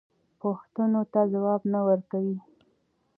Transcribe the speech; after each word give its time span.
پوښتنو 0.41 1.01
ته 1.13 1.21
ځواب 1.33 1.61
نه 1.73 1.79
ورکوي. 1.87 2.37